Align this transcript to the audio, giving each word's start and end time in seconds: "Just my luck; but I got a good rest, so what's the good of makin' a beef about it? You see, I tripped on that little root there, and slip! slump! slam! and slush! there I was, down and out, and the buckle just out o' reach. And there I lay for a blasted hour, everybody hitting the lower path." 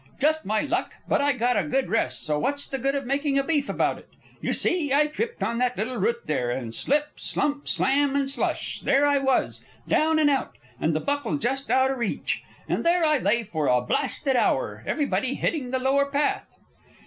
"Just 0.19 0.47
my 0.47 0.61
luck; 0.61 0.95
but 1.07 1.21
I 1.21 1.33
got 1.33 1.57
a 1.59 1.63
good 1.63 1.87
rest, 1.91 2.25
so 2.25 2.39
what's 2.39 2.65
the 2.65 2.79
good 2.79 2.95
of 2.95 3.05
makin' 3.05 3.37
a 3.37 3.43
beef 3.43 3.69
about 3.69 3.99
it? 3.99 4.09
You 4.41 4.51
see, 4.51 4.91
I 4.91 5.05
tripped 5.05 5.43
on 5.43 5.59
that 5.59 5.77
little 5.77 5.97
root 5.97 6.21
there, 6.25 6.49
and 6.49 6.73
slip! 6.73 7.19
slump! 7.19 7.67
slam! 7.67 8.15
and 8.15 8.27
slush! 8.27 8.79
there 8.81 9.05
I 9.05 9.19
was, 9.19 9.63
down 9.87 10.17
and 10.17 10.27
out, 10.27 10.57
and 10.79 10.95
the 10.95 10.99
buckle 11.01 11.37
just 11.37 11.69
out 11.69 11.91
o' 11.91 11.93
reach. 11.93 12.41
And 12.67 12.83
there 12.83 13.05
I 13.05 13.19
lay 13.19 13.43
for 13.43 13.67
a 13.67 13.79
blasted 13.79 14.35
hour, 14.35 14.83
everybody 14.87 15.35
hitting 15.35 15.69
the 15.69 15.77
lower 15.77 16.07
path." 16.07 16.47